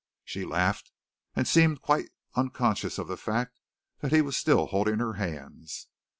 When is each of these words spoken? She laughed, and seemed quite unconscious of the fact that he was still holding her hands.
She 0.23 0.45
laughed, 0.45 0.91
and 1.35 1.47
seemed 1.47 1.83
quite 1.83 2.09
unconscious 2.33 2.97
of 2.97 3.07
the 3.07 3.17
fact 3.17 3.59
that 3.99 4.11
he 4.11 4.23
was 4.23 4.35
still 4.35 4.65
holding 4.65 4.97
her 4.97 5.13
hands. 5.13 5.89